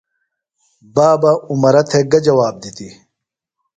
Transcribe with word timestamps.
بابہ 0.95 1.31
عمرہ 1.51 1.83
تھےۡ 1.89 2.05
گہ 2.11 2.19
جواب 2.25 2.55
دِتیۡ؟ 2.61 2.93